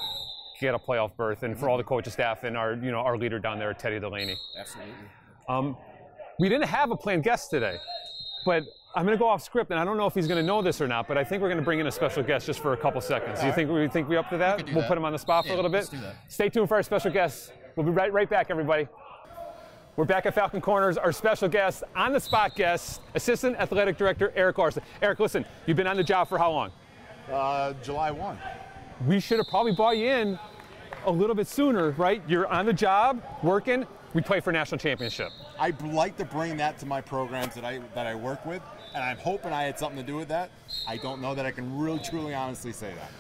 get 0.60 0.74
a 0.74 0.80
playoff 0.80 1.16
berth, 1.18 1.44
and 1.44 1.58
for 1.58 1.70
all 1.70 1.78
the 1.78 1.84
coaching 1.84 2.12
staff 2.12 2.44
and 2.44 2.58
our, 2.58 2.74
you 2.74 2.90
know, 2.90 2.98
our 3.00 3.16
leader 3.18 3.38
down 3.38 3.60
there, 3.60 3.74
Teddy 3.76 4.00
Delaney. 4.00 4.36
Absolutely. 4.58 4.94
Um, 5.48 5.78
we 6.40 6.50
didn't 6.50 6.68
have 6.68 6.90
a 6.90 6.96
planned 6.98 7.24
guest 7.24 7.52
today, 7.52 7.78
but 8.46 8.64
I'm 8.96 9.06
going 9.06 9.16
to 9.16 9.20
go 9.22 9.28
off 9.28 9.44
script, 9.44 9.70
and 9.70 9.80
I 9.80 9.86
don't 9.86 9.98
know 9.98 10.08
if 10.08 10.16
he's 10.16 10.28
going 10.28 10.40
to 10.42 10.46
know 10.46 10.64
this 10.64 10.82
or 10.82 10.88
not. 10.88 11.08
But 11.08 11.16
I 11.18 11.24
think 11.24 11.44
we're 11.44 11.50
going 11.50 11.60
to 11.60 11.64
bring 11.64 11.80
in 11.80 11.86
a 11.86 11.92
special 11.92 12.24
guest 12.24 12.48
just 12.48 12.60
for 12.60 12.74
a 12.74 12.78
couple 12.78 13.00
seconds. 13.02 13.40
Do 13.42 13.46
you 13.46 13.54
think 13.54 13.70
we 13.70 13.88
think 13.88 14.10
we 14.10 14.18
up 14.18 14.30
to 14.32 14.38
that? 14.38 14.58
could 14.58 14.68
We'll 14.70 14.82
that. 14.82 14.88
put 14.88 14.98
him 14.98 15.06
on 15.06 15.12
the 15.12 15.20
spot 15.20 15.44
for 15.44 15.50
Yeah, 15.50 15.56
a 15.56 15.58
little 15.58 15.70
bit. 15.72 15.78
let's 15.80 15.90
do 15.90 16.00
that. 16.00 16.16
Stay 16.28 16.50
tuned 16.50 16.68
for 16.70 16.76
our 16.78 16.84
special 16.84 17.12
guest. 17.12 17.52
We'll 17.78 17.86
be 17.86 17.92
right 17.92 18.12
right 18.12 18.28
back, 18.28 18.48
everybody. 18.50 18.88
We're 19.98 20.06
back 20.06 20.26
at 20.26 20.34
Falcon 20.34 20.62
Corners. 20.62 20.98
Our 20.98 21.12
special 21.12 21.48
guest, 21.48 21.84
on 21.96 22.12
the 22.12 22.20
spot 22.20 22.56
guest, 22.56 23.02
Assistant 23.14 23.56
Athletic 23.58 24.00
Director 24.00 24.34
Eric 24.36 24.58
Larson. 24.58 24.82
Eric, 25.00 25.20
listen, 25.20 25.46
you've 25.68 25.78
been 25.78 25.86
on 25.86 25.96
the 25.96 26.04
job 26.04 26.28
for 26.28 26.40
how 26.40 26.52
long? 26.52 26.72
Uh, 27.32 27.74
July 27.84 28.10
1. 28.10 28.36
we 29.06 29.20
should 29.20 29.38
have 29.38 29.48
probably 29.48 29.74
brought 29.74 29.96
you 29.96 30.08
in 30.08 30.40
a 31.06 31.12
little 31.12 31.36
bit 31.36 31.46
sooner, 31.46 31.92
right? 31.92 32.24
You're 32.28 32.48
on 32.48 32.66
the 32.66 32.74
job, 32.74 33.22
working. 33.44 33.86
We 34.16 34.22
play 34.24 34.40
for 34.40 34.52
national 34.52 34.80
championship. 34.80 35.30
I 35.60 35.72
like 35.84 36.18
to 36.18 36.26
bring 36.26 36.58
that 36.58 36.80
to 36.80 36.88
my 36.88 37.02
programs 37.02 37.54
that 37.54 37.64
I 37.64 37.80
that 37.94 38.08
I 38.08 38.16
work 38.16 38.44
with, 38.44 38.64
and 38.96 39.04
I'm 39.04 39.18
hoping 39.18 39.54
I 39.54 39.66
had 39.66 39.78
something 39.78 40.00
to 40.00 40.04
do 40.04 40.16
with 40.16 40.30
that. 40.30 40.50
I 40.88 40.98
don't 40.98 41.22
know 41.22 41.36
that 41.36 41.46
I 41.46 41.52
can 41.52 41.78
really, 41.78 42.00
truly, 42.00 42.34
honestly 42.34 42.72
say 42.72 42.92
that. 42.96 43.12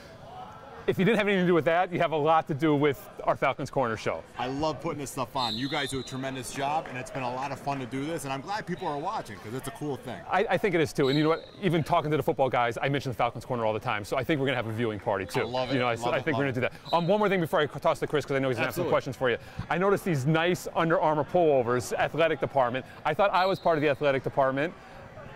If 0.87 0.97
you 0.97 1.03
didn't 1.03 1.17
have 1.17 1.27
anything 1.27 1.43
to 1.43 1.47
do 1.47 1.53
with 1.53 1.65
that, 1.65 1.91
you 1.91 1.99
have 1.99 2.13
a 2.13 2.17
lot 2.17 2.47
to 2.47 2.53
do 2.53 2.73
with 2.73 3.09
our 3.25 3.35
Falcons 3.35 3.69
Corner 3.69 3.97
show. 3.97 4.23
I 4.39 4.47
love 4.47 4.79
putting 4.79 4.99
this 4.99 5.11
stuff 5.11 5.35
on. 5.35 5.57
You 5.57 5.67
guys 5.67 5.89
do 5.89 5.99
a 5.99 6.03
tremendous 6.03 6.53
job, 6.53 6.85
and 6.87 6.97
it's 6.97 7.11
been 7.11 7.23
a 7.23 7.35
lot 7.35 7.51
of 7.51 7.59
fun 7.59 7.79
to 7.79 7.85
do 7.85 8.05
this, 8.05 8.23
and 8.23 8.31
I'm 8.31 8.39
glad 8.39 8.65
people 8.65 8.87
are 8.87 8.97
watching 8.97 9.35
because 9.35 9.53
it's 9.53 9.67
a 9.67 9.71
cool 9.71 9.97
thing. 9.97 10.17
I, 10.31 10.45
I 10.51 10.57
think 10.57 10.75
it 10.75 10.79
is 10.79 10.93
too. 10.93 11.09
And 11.09 11.17
you 11.17 11.25
know 11.25 11.29
what? 11.31 11.45
Even 11.61 11.83
talking 11.83 12.09
to 12.09 12.15
the 12.15 12.23
football 12.23 12.47
guys, 12.47 12.77
I 12.81 12.87
mention 12.87 13.11
the 13.11 13.17
Falcons 13.17 13.43
Corner 13.43 13.65
all 13.65 13.73
the 13.73 13.81
time. 13.81 14.05
So 14.05 14.15
I 14.15 14.23
think 14.23 14.39
we're 14.39 14.45
going 14.45 14.57
to 14.57 14.63
have 14.63 14.73
a 14.73 14.77
viewing 14.77 14.97
party 14.97 15.25
too. 15.25 15.41
I 15.41 15.43
love 15.43 15.71
it, 15.71 15.73
You 15.73 15.79
know, 15.79 15.87
I, 15.87 15.95
love 15.95 16.13
I 16.13 16.19
it, 16.19 16.23
think 16.23 16.37
we're 16.37 16.45
going 16.45 16.55
to 16.55 16.61
do 16.61 16.61
that. 16.61 16.73
Um, 16.93 17.05
one 17.05 17.19
more 17.19 17.27
thing 17.27 17.41
before 17.41 17.59
I 17.59 17.65
toss 17.65 17.99
to 17.99 18.07
Chris, 18.07 18.23
because 18.23 18.37
I 18.37 18.39
know 18.39 18.47
he's 18.47 18.55
going 18.55 18.63
to 18.63 18.67
have 18.67 18.75
some 18.75 18.87
questions 18.87 19.17
for 19.17 19.29
you. 19.29 19.37
I 19.69 19.77
noticed 19.77 20.05
these 20.05 20.25
nice 20.25 20.69
Under 20.73 21.01
Armour 21.01 21.25
pullovers, 21.25 21.91
athletic 21.91 22.39
department. 22.39 22.85
I 23.03 23.13
thought 23.13 23.29
I 23.33 23.45
was 23.45 23.59
part 23.59 23.77
of 23.77 23.81
the 23.81 23.89
athletic 23.89 24.23
department. 24.23 24.73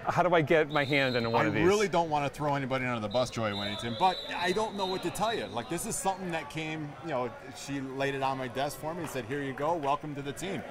How 0.07 0.23
do 0.23 0.33
I 0.33 0.41
get 0.41 0.69
my 0.71 0.83
hand 0.83 1.15
into 1.15 1.29
one 1.29 1.45
I 1.45 1.49
of 1.49 1.53
these? 1.53 1.63
I 1.63 1.65
really 1.67 1.87
don't 1.87 2.09
want 2.09 2.25
to 2.25 2.35
throw 2.35 2.55
anybody 2.55 2.85
under 2.85 2.99
the 2.99 3.11
bus, 3.11 3.29
Joy 3.29 3.51
Winnington, 3.51 3.97
but 3.99 4.17
I 4.35 4.51
don't 4.51 4.75
know 4.75 4.85
what 4.85 5.03
to 5.03 5.11
tell 5.11 5.33
you. 5.33 5.45
Like, 5.47 5.69
this 5.69 5.85
is 5.85 5.95
something 5.95 6.31
that 6.31 6.49
came, 6.49 6.91
you 7.03 7.09
know, 7.09 7.29
she 7.55 7.81
laid 7.81 8.15
it 8.15 8.23
on 8.23 8.37
my 8.37 8.47
desk 8.47 8.79
for 8.79 8.93
me 8.93 9.01
and 9.01 9.09
said, 9.09 9.25
Here 9.25 9.41
you 9.41 9.53
go, 9.53 9.75
welcome 9.75 10.15
to 10.15 10.21
the 10.21 10.33
team. 10.33 10.61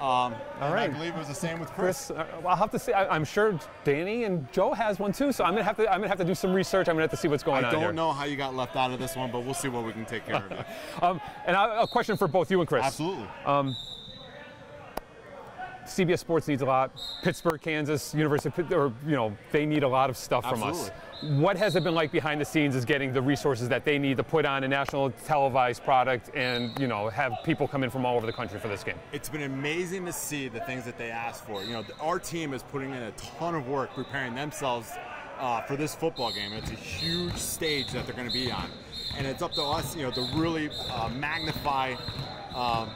Um, 0.00 0.34
all 0.60 0.72
right. 0.72 0.88
I 0.90 0.92
believe 0.92 1.14
it 1.14 1.18
was 1.18 1.26
the 1.26 1.34
same 1.34 1.58
with 1.58 1.70
Chris. 1.70 2.06
Chris, 2.06 2.18
uh, 2.18 2.26
well, 2.38 2.48
I'll 2.48 2.56
have 2.56 2.70
to 2.70 2.78
see. 2.78 2.92
I, 2.92 3.12
I'm 3.12 3.24
sure 3.24 3.58
Danny 3.82 4.24
and 4.24 4.50
Joe 4.52 4.72
has 4.72 5.00
one 5.00 5.10
too. 5.12 5.32
So 5.32 5.42
I'm 5.42 5.54
gonna 5.54 5.64
have 5.64 5.76
to. 5.76 5.90
I'm 5.90 5.98
gonna 5.98 6.08
have 6.08 6.18
to 6.18 6.24
do 6.24 6.36
some 6.36 6.54
research. 6.54 6.88
I'm 6.88 6.94
gonna 6.94 7.02
have 7.02 7.10
to 7.10 7.16
see 7.16 7.26
what's 7.26 7.42
going 7.42 7.64
I 7.64 7.68
on 7.68 7.70
I 7.70 7.72
don't 7.72 7.82
here. 7.82 7.92
know 7.92 8.12
how 8.12 8.24
you 8.24 8.36
got 8.36 8.54
left 8.54 8.76
out 8.76 8.92
of 8.92 9.00
this 9.00 9.16
one, 9.16 9.32
but 9.32 9.40
we'll 9.40 9.54
see 9.54 9.66
what 9.66 9.84
we 9.84 9.90
can 9.92 10.04
take 10.04 10.24
care 10.24 10.36
of. 10.36 10.66
Um, 11.02 11.20
and 11.46 11.56
I, 11.56 11.82
a 11.82 11.86
question 11.86 12.16
for 12.16 12.28
both 12.28 12.48
you 12.50 12.60
and 12.60 12.68
Chris. 12.68 12.84
Absolutely. 12.84 13.26
CBS 15.88 16.20
Sports 16.20 16.48
needs 16.48 16.62
a 16.62 16.66
lot. 16.66 16.90
Pittsburg, 17.22 17.60
Kansas, 17.60 18.14
University, 18.14 18.62
or 18.74 18.92
you 19.06 19.16
know, 19.16 19.36
they 19.52 19.66
need 19.66 19.82
a 19.82 19.88
lot 19.88 20.10
of 20.10 20.16
stuff 20.16 20.48
from 20.48 20.62
us. 20.62 20.90
What 21.22 21.56
has 21.56 21.74
it 21.74 21.82
been 21.82 21.94
like 21.94 22.12
behind 22.12 22.40
the 22.40 22.44
scenes? 22.44 22.76
Is 22.76 22.84
getting 22.84 23.12
the 23.12 23.22
resources 23.22 23.68
that 23.68 23.84
they 23.84 23.98
need 23.98 24.16
to 24.18 24.22
put 24.22 24.44
on 24.44 24.62
a 24.62 24.68
national 24.68 25.10
televised 25.26 25.82
product, 25.82 26.30
and 26.34 26.78
you 26.78 26.86
know, 26.86 27.08
have 27.08 27.32
people 27.44 27.66
come 27.66 27.82
in 27.82 27.90
from 27.90 28.06
all 28.06 28.16
over 28.16 28.26
the 28.26 28.32
country 28.32 28.60
for 28.60 28.68
this 28.68 28.84
game. 28.84 28.94
it's 29.12 29.28
been 29.28 29.42
amazing 29.42 30.04
to 30.06 30.12
see 30.12 30.48
the 30.48 30.60
things 30.60 30.84
that 30.84 30.96
they 30.98 31.10
asked 31.10 31.44
for. 31.44 31.64
You 31.64 31.72
know, 31.72 31.84
our 32.00 32.18
team 32.18 32.52
is 32.52 32.62
putting 32.62 32.90
in 32.90 33.02
a 33.02 33.10
ton 33.12 33.54
of 33.54 33.66
work 33.68 33.92
preparing 33.94 34.34
themselves 34.34 34.92
uh, 35.38 35.62
for 35.62 35.76
this 35.76 35.94
football 35.94 36.32
game. 36.32 36.52
It's 36.52 36.70
a 36.70 36.74
huge 36.74 37.36
stage 37.36 37.90
that 37.92 38.06
they're 38.06 38.14
going 38.14 38.28
to 38.28 38.34
be 38.34 38.52
on, 38.52 38.70
and 39.16 39.26
it's 39.26 39.42
up 39.42 39.52
to 39.54 39.62
us, 39.62 39.96
you 39.96 40.02
know, 40.02 40.10
to 40.12 40.22
really 40.34 40.70
uh, 40.90 41.08
magnify. 41.08 41.94
Um, 42.54 42.90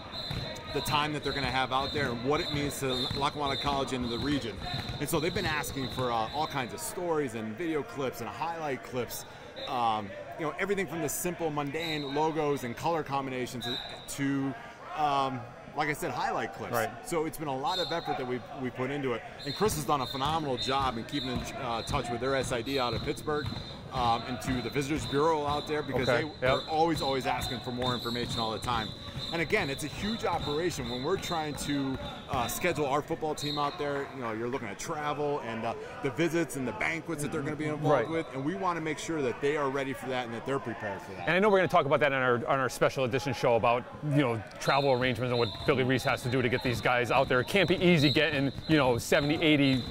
the 0.74 0.80
time 0.82 1.12
that 1.12 1.22
they're 1.22 1.32
going 1.32 1.44
to 1.44 1.50
have 1.50 1.72
out 1.72 1.92
there 1.92 2.10
and 2.10 2.24
what 2.24 2.40
it 2.40 2.52
means 2.52 2.78
to 2.80 2.94
Lackawanna 3.16 3.56
College 3.56 3.92
and 3.92 4.08
the 4.10 4.18
region. 4.18 4.56
And 5.00 5.08
so 5.08 5.20
they've 5.20 5.34
been 5.34 5.46
asking 5.46 5.88
for 5.90 6.10
uh, 6.10 6.28
all 6.34 6.46
kinds 6.46 6.72
of 6.72 6.80
stories 6.80 7.34
and 7.34 7.56
video 7.56 7.82
clips 7.82 8.20
and 8.20 8.28
highlight 8.28 8.82
clips. 8.82 9.24
Um, 9.68 10.08
you 10.38 10.46
know, 10.46 10.54
everything 10.58 10.86
from 10.86 11.02
the 11.02 11.08
simple, 11.08 11.50
mundane 11.50 12.14
logos 12.14 12.64
and 12.64 12.76
color 12.76 13.02
combinations 13.02 13.66
to 14.08 14.54
um, 14.96 15.40
like 15.76 15.88
I 15.88 15.94
said, 15.94 16.10
highlight 16.10 16.54
clips. 16.54 16.74
Right. 16.74 16.90
So 17.08 17.24
it's 17.24 17.38
been 17.38 17.48
a 17.48 17.56
lot 17.56 17.78
of 17.78 17.90
effort 17.90 18.18
that 18.18 18.26
we 18.26 18.40
we 18.60 18.70
put 18.70 18.90
into 18.90 19.12
it, 19.12 19.22
and 19.46 19.54
Chris 19.54 19.74
has 19.76 19.84
done 19.84 20.02
a 20.02 20.06
phenomenal 20.06 20.58
job 20.58 20.98
in 20.98 21.04
keeping 21.04 21.30
in 21.30 21.38
uh, 21.38 21.82
touch 21.82 22.10
with 22.10 22.20
their 22.20 22.42
SID 22.44 22.76
out 22.78 22.94
of 22.94 23.02
Pittsburg. 23.02 23.46
Um, 23.92 24.22
and 24.26 24.40
to 24.40 24.62
the 24.62 24.70
Visitors 24.70 25.04
Bureau 25.04 25.46
out 25.46 25.68
there 25.68 25.82
because 25.82 26.08
Okay, 26.08 26.22
they, 26.22 26.26
yep. 26.26 26.40
they're 26.40 26.70
always, 26.70 27.02
always 27.02 27.26
asking 27.26 27.60
for 27.60 27.72
more 27.72 27.92
information 27.92 28.40
all 28.40 28.50
the 28.50 28.58
time. 28.58 28.88
And 29.32 29.40
again, 29.40 29.70
it's 29.70 29.82
a 29.82 29.86
huge 29.88 30.26
operation 30.26 30.90
when 30.90 31.02
we're 31.02 31.16
trying 31.16 31.54
to 31.54 31.98
uh, 32.30 32.46
schedule 32.46 32.84
our 32.86 33.00
football 33.00 33.34
team 33.34 33.58
out 33.58 33.78
there. 33.78 34.06
You 34.14 34.20
know, 34.20 34.32
you're 34.32 34.48
looking 34.48 34.68
at 34.68 34.78
travel 34.78 35.40
and 35.40 35.64
uh, 35.64 35.72
the 36.02 36.10
visits 36.10 36.56
and 36.56 36.68
the 36.68 36.72
banquets 36.72 37.22
that 37.22 37.32
they're 37.32 37.40
going 37.40 37.54
to 37.54 37.58
be 37.58 37.64
involved 37.64 37.82
Right. 37.92 38.08
with, 38.08 38.26
and 38.34 38.44
we 38.44 38.54
want 38.54 38.76
to 38.76 38.82
make 38.82 38.98
sure 38.98 39.22
that 39.22 39.40
they 39.40 39.56
are 39.56 39.70
ready 39.70 39.94
for 39.94 40.06
that 40.10 40.26
and 40.26 40.34
that 40.34 40.44
they're 40.44 40.58
prepared 40.58 41.00
for 41.00 41.12
that. 41.12 41.26
And 41.26 41.34
I 41.34 41.38
know 41.38 41.48
we're 41.48 41.58
going 41.58 41.68
to 41.68 41.72
talk 41.74 41.86
about 41.86 42.00
that 42.00 42.12
on 42.12 42.20
our 42.22 42.36
on 42.46 42.60
our 42.60 42.68
special 42.68 43.04
edition 43.04 43.32
show 43.32 43.54
about 43.56 43.84
you 44.10 44.16
know 44.22 44.42
travel 44.60 44.92
arrangements 44.92 45.30
and 45.30 45.38
what 45.38 45.48
Billy 45.66 45.82
Reese 45.84 46.04
has 46.04 46.22
to 46.24 46.28
do 46.28 46.42
to 46.42 46.48
get 46.50 46.62
these 46.62 46.82
guys 46.82 47.10
out 47.10 47.28
there. 47.28 47.40
It 47.40 47.48
can't 47.48 47.68
be 47.68 47.76
easy 47.82 48.10
getting 48.10 48.52
you 48.68 48.76
know 48.76 48.98
70, 48.98 49.42
80 49.42 49.82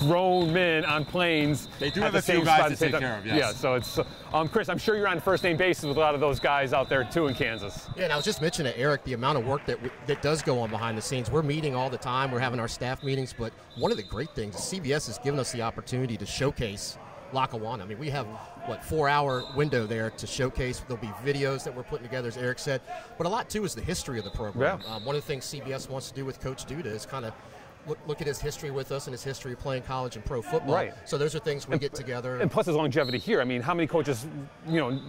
grown 0.00 0.52
men 0.52 0.84
on 0.84 1.06
planes. 1.06 1.68
They 1.78 1.88
do 1.90 2.00
at 2.00 2.04
have 2.04 2.12
the 2.12 2.18
a 2.18 2.22
few 2.22 2.34
same 2.36 2.44
guys 2.44 2.58
to 2.58 2.64
at 2.64 2.70
the 2.70 2.76
same 2.76 2.90
take 2.92 3.00
time. 3.00 3.08
care 3.10 3.18
of, 3.18 3.26
yes. 3.26 3.36
Yeah, 3.38 3.52
so 3.52 3.74
it's 3.74 3.98
um, 4.32 4.48
Chris. 4.48 4.68
I'm 4.68 4.78
sure 4.78 4.96
you're 4.96 5.08
on 5.08 5.20
first 5.20 5.42
name 5.42 5.56
basis 5.56 5.84
with 5.84 5.96
a 5.96 6.00
lot 6.00 6.14
of 6.14 6.20
those 6.20 6.38
guys 6.38 6.72
out 6.72 6.88
there 6.88 7.04
too 7.04 7.26
in 7.26 7.34
Kansas. 7.34 7.88
Yeah, 7.96 8.04
and 8.04 8.12
I 8.12 8.16
was 8.16 8.24
just 8.24 8.40
mentioning 8.40 8.72
to 8.72 8.78
Eric 8.78 9.04
the 9.04 9.12
amount 9.14 9.38
of 9.38 9.46
work 9.46 9.64
that 9.66 9.76
w- 9.82 9.92
that 10.06 10.22
does 10.22 10.42
go 10.42 10.60
on 10.60 10.70
behind 10.70 10.96
the 10.96 11.02
scenes. 11.02 11.30
We're 11.30 11.42
meeting 11.42 11.74
all 11.74 11.90
the 11.90 11.98
time. 11.98 12.30
We're 12.30 12.38
having 12.38 12.60
our 12.60 12.68
staff 12.68 13.02
meetings, 13.02 13.34
but 13.36 13.52
one 13.76 13.90
of 13.90 13.96
the 13.96 14.02
great 14.04 14.30
things 14.34 14.54
is 14.54 14.60
CBS 14.62 15.06
has 15.06 15.18
given 15.18 15.40
us 15.40 15.52
the 15.52 15.62
opportunity 15.62 16.16
to 16.16 16.26
showcase 16.26 16.98
Lackawanna. 17.32 17.84
I 17.84 17.86
mean, 17.86 17.98
we 17.98 18.10
have 18.10 18.26
what 18.66 18.84
four-hour 18.84 19.44
window 19.56 19.86
there 19.86 20.10
to 20.10 20.26
showcase. 20.26 20.82
There'll 20.86 21.00
be 21.00 21.08
videos 21.24 21.64
that 21.64 21.74
we're 21.74 21.82
putting 21.82 22.06
together, 22.06 22.28
as 22.28 22.36
Eric 22.36 22.58
said, 22.58 22.80
but 23.18 23.26
a 23.26 23.30
lot 23.30 23.50
too 23.50 23.64
is 23.64 23.74
the 23.74 23.82
history 23.82 24.18
of 24.18 24.24
the 24.24 24.30
program. 24.30 24.80
Yeah. 24.84 24.94
Um, 24.94 25.04
one 25.04 25.16
of 25.16 25.22
the 25.22 25.26
things 25.26 25.44
CBS 25.46 25.88
wants 25.88 26.08
to 26.08 26.14
do 26.14 26.24
with 26.24 26.40
Coach 26.40 26.66
Duda 26.66 26.86
is 26.86 27.04
kind 27.06 27.24
of. 27.24 27.32
Look, 27.86 27.98
look 28.06 28.20
at 28.20 28.26
his 28.26 28.40
history 28.40 28.70
with 28.70 28.92
us 28.92 29.06
and 29.06 29.12
his 29.12 29.24
history 29.24 29.52
of 29.52 29.58
playing 29.58 29.82
college 29.82 30.16
and 30.16 30.24
pro 30.24 30.42
football. 30.42 30.74
Right. 30.74 30.94
So 31.04 31.16
those 31.18 31.34
are 31.34 31.38
things 31.38 31.66
we 31.66 31.78
get 31.78 31.94
together. 31.94 32.38
And 32.40 32.50
plus 32.50 32.66
his 32.66 32.76
longevity 32.76 33.18
here. 33.18 33.40
I 33.40 33.44
mean, 33.44 33.62
how 33.62 33.74
many 33.74 33.86
coaches, 33.86 34.26
you 34.68 34.78
know, 34.78 35.00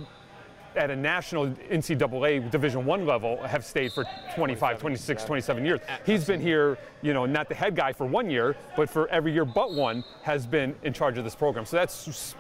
at 0.76 0.90
a 0.90 0.96
national 0.96 1.48
NCAA 1.48 2.50
Division 2.50 2.86
One 2.86 3.06
level 3.06 3.38
have 3.44 3.66
stayed 3.66 3.92
for 3.92 4.06
25, 4.36 4.80
26, 4.80 5.26
27 5.26 5.66
years. 5.66 5.80
He's 6.06 6.26
been 6.26 6.40
here, 6.40 6.78
you 7.02 7.14
know, 7.14 7.26
not 7.26 7.50
the 7.50 7.56
head 7.56 7.76
guy 7.76 7.94
for 7.94 8.06
one 8.06 8.30
year, 8.30 8.56
but 8.76 8.90
for 8.90 9.08
every 9.10 9.34
year 9.34 9.46
but 9.46 9.74
one 9.74 10.04
has 10.24 10.46
been 10.46 10.76
in 10.84 10.94
charge 10.94 11.18
of 11.18 11.24
this 11.24 11.36
program. 11.36 11.66
So 11.66 11.78
that's 11.78 12.36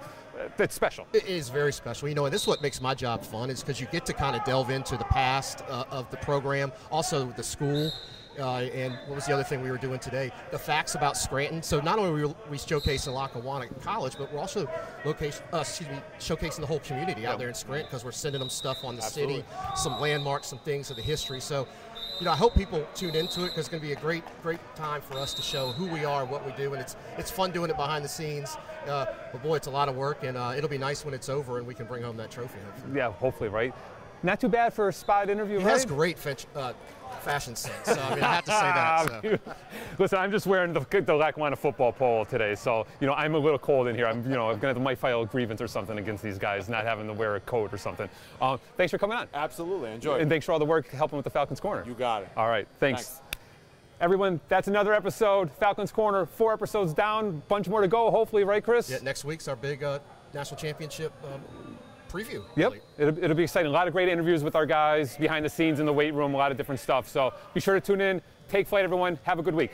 that's 0.57 0.73
special. 0.73 1.05
It 1.13 1.27
is 1.27 1.50
very 1.50 1.73
special. 1.73 2.07
You 2.07 2.15
know, 2.15 2.25
and 2.25 2.33
this 2.33 2.41
is 2.41 2.47
what 2.47 2.61
makes 2.61 2.81
my 2.81 2.95
job 2.95 3.23
fun 3.23 3.50
is 3.50 3.61
because 3.61 3.79
you 3.79 3.88
get 3.88 4.05
to 4.07 4.13
kind 4.13 4.35
of 4.35 4.43
delve 4.43 4.69
into 4.69 4.97
the 4.97 5.03
past 5.05 5.63
uh, 5.67 5.83
of 5.91 6.09
the 6.09 6.17
program, 6.17 6.71
also 6.89 7.25
the 7.38 7.43
school. 7.43 7.91
Uh, 8.39 8.59
and 8.59 8.93
what 9.07 9.15
was 9.15 9.25
the 9.25 9.33
other 9.33 9.43
thing 9.43 9.61
we 9.61 9.69
were 9.69 9.77
doing 9.77 10.00
today? 10.00 10.31
The 10.51 10.59
facts 10.59 10.95
about 10.95 11.17
Scranton. 11.17 11.61
So 11.61 11.79
not 11.81 12.00
only 12.00 12.21
are 12.23 12.27
we, 12.27 12.33
we 12.50 12.57
showcasing 12.57 13.13
Lackawanna 13.13 13.67
College, 13.81 14.15
but 14.17 14.31
we're 14.31 14.39
also 14.39 14.69
location, 15.05 15.43
uh, 15.53 15.59
excuse 15.59 15.89
me, 15.89 15.97
showcasing 16.19 16.61
the 16.61 16.67
whole 16.67 16.79
community 16.79 17.25
out 17.25 17.39
there 17.39 17.50
in 17.50 17.53
Scranton 17.53 17.88
because 17.88 18.05
we're 18.05 18.11
sending 18.11 18.39
them 18.39 18.50
stuff 18.50 18.83
on 18.83 18.95
the 18.95 19.01
city, 19.01 19.43
some 19.75 20.00
landmarks, 20.00 20.47
some 20.47 20.59
things 20.59 20.89
of 20.89 20.95
the 20.95 21.01
history. 21.01 21.41
So, 21.41 21.67
you 22.19 22.25
know, 22.25 22.31
I 22.31 22.35
hope 22.35 22.55
people 22.55 22.88
tune 22.93 23.15
into 23.15 23.41
it 23.41 23.47
because 23.47 23.59
it's 23.59 23.69
going 23.69 23.81
to 23.81 23.88
be 23.88 23.93
a 23.93 24.00
great, 24.00 24.23
great 24.43 24.59
time 24.75 25.01
for 25.01 25.17
us 25.17 25.33
to 25.33 25.41
show 25.41 25.71
who 25.71 25.88
we 25.88 26.05
are, 26.05 26.23
what 26.23 26.45
we 26.45 26.51
do, 26.53 26.73
and 26.73 26.81
it's 26.81 26.95
it's 27.17 27.31
fun 27.31 27.51
doing 27.51 27.69
it 27.69 27.77
behind 27.77 28.05
the 28.05 28.09
scenes. 28.09 28.57
Uh, 28.88 29.05
but 29.31 29.41
boy, 29.43 29.55
it's 29.55 29.67
a 29.67 29.71
lot 29.71 29.89
of 29.89 29.95
work, 29.95 30.23
and 30.23 30.38
uh, 30.38 30.53
it'll 30.55 30.69
be 30.69 30.77
nice 30.77 31.03
when 31.03 31.13
it's 31.13 31.29
over 31.29 31.57
and 31.57 31.65
we 31.65 31.73
can 31.73 31.85
bring 31.85 32.03
home 32.03 32.17
that 32.17 32.29
trophy. 32.31 32.59
Hopefully. 32.65 32.97
Yeah, 32.97 33.11
hopefully, 33.11 33.50
right? 33.50 33.73
Not 34.23 34.39
too 34.39 34.49
bad 34.49 34.73
for 34.73 34.87
a 34.89 34.93
spot 34.93 35.29
interview, 35.29 35.57
He 35.59 35.65
right? 35.65 35.71
has 35.73 35.85
great 35.85 36.17
fetch, 36.19 36.45
uh, 36.55 36.73
fashion 37.21 37.55
sense. 37.55 37.75
So 37.85 37.93
I 37.93 38.15
mean, 38.15 38.23
I 38.23 38.35
have 38.35 38.45
to 38.45 38.51
say 38.51 38.61
that. 38.61 39.39
So. 39.45 39.55
Listen, 39.99 40.19
I'm 40.19 40.31
just 40.31 40.45
wearing 40.47 40.73
the, 40.73 40.79
the 41.01 41.13
Lackawanna 41.13 41.55
football 41.55 41.91
polo 41.91 42.23
today, 42.23 42.55
so 42.55 42.85
you 42.99 43.07
know 43.07 43.13
I'm 43.13 43.35
a 43.35 43.37
little 43.39 43.59
cold 43.59 43.87
in 43.87 43.95
here. 43.95 44.07
I'm, 44.07 44.23
you 44.23 44.35
know, 44.35 44.49
I'm 44.49 44.59
gonna 44.59 44.79
might 44.79 44.97
file 44.97 45.21
a 45.21 45.25
grievance 45.25 45.61
or 45.61 45.67
something 45.67 45.97
against 45.97 46.23
these 46.23 46.37
guys 46.39 46.69
not 46.69 46.83
having 46.85 47.07
to 47.07 47.13
wear 47.13 47.35
a 47.35 47.39
coat 47.41 47.73
or 47.73 47.77
something. 47.77 48.09
Um, 48.41 48.59
thanks 48.77 48.91
for 48.91 48.97
coming 48.97 49.17
on, 49.17 49.27
Absolutely, 49.33 49.91
enjoy. 49.91 50.19
and 50.19 50.29
thanks 50.29 50.45
for 50.45 50.51
all 50.53 50.59
the 50.59 50.65
work 50.65 50.87
helping 50.89 51.17
with 51.17 51.23
the 51.23 51.29
Falcons 51.29 51.59
Corner. 51.59 51.83
you 51.87 51.93
got 51.93 52.23
it. 52.23 52.29
All 52.37 52.47
right, 52.47 52.67
thanks. 52.79 53.05
Thanks. 53.05 53.21
Everyone, 53.99 54.39
that's 54.49 54.67
another 54.67 54.93
episode. 54.93 55.51
Falcons 55.51 55.91
Corner, 55.91 56.25
four 56.25 56.53
episodes 56.53 56.91
down, 56.93 57.43
bunch 57.47 57.67
more 57.67 57.81
to 57.81 57.87
go. 57.87 58.09
Hopefully, 58.09 58.43
right, 58.43 58.63
Chris? 58.63 58.89
Yeah, 58.89 58.97
next 59.03 59.23
week's 59.25 59.47
our 59.47 59.55
big 59.55 59.83
uh, 59.83 59.99
national 60.33 60.59
championship 60.59 61.13
um, 61.23 61.77
preview. 62.12 62.44
Yep, 62.56 62.72
really. 62.72 62.82
it'll, 62.98 63.24
it'll 63.24 63.38
be 63.38 63.44
exciting. 63.44 63.70
A 63.70 63.74
lot 63.74 63.88
of 63.88 63.94
great 63.94 64.10
interviews 64.10 64.44
with 64.44 64.56
our 64.56 64.65
guys 64.65 65.15
behind 65.18 65.46
the 65.46 65.50
scenes 65.50 65.80
in 65.80 65.86
the 65.86 65.94
weight 65.94 66.13
room, 66.13 66.34
a 66.34 66.38
lot 66.38 66.51
of 66.51 66.58
different 66.58 66.82
stuff. 66.82 67.08
So 67.08 67.34
be 67.53 67.60
sure 67.60 67.75
to 67.75 67.82
tune 67.82 68.01
in. 68.01 68.22
Take 68.50 68.68
flight, 68.68 68.84
everyone. 68.84 69.18
Have 69.24 69.39
a 69.39 69.44
good 69.44 69.56
week. 69.56 69.72